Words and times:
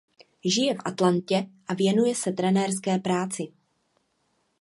Žije 0.45 0.73
v 0.75 0.81
Atlantě 0.85 1.47
a 1.67 1.73
věnuje 1.73 2.15
se 2.15 2.31
trenérské 2.31 2.97
práci. 2.99 3.47